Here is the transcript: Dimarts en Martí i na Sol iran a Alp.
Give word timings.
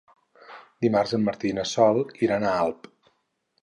Dimarts 0.85 1.13
en 1.19 1.23
Martí 1.27 1.53
i 1.53 1.59
na 1.59 1.69
Sol 1.75 2.03
iran 2.29 2.49
a 2.49 2.59
Alp. 2.67 2.95